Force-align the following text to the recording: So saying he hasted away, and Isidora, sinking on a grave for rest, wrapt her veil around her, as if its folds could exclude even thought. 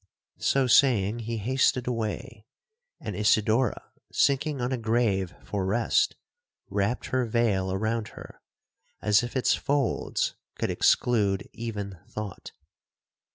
So 0.39 0.65
saying 0.65 1.19
he 1.19 1.37
hasted 1.37 1.85
away, 1.85 2.47
and 2.99 3.15
Isidora, 3.15 3.91
sinking 4.11 4.59
on 4.59 4.71
a 4.71 4.77
grave 4.79 5.35
for 5.43 5.63
rest, 5.63 6.15
wrapt 6.71 7.05
her 7.13 7.23
veil 7.27 7.71
around 7.71 8.07
her, 8.17 8.41
as 8.99 9.21
if 9.21 9.35
its 9.35 9.53
folds 9.53 10.33
could 10.55 10.71
exclude 10.71 11.47
even 11.53 11.99
thought. 12.07 12.51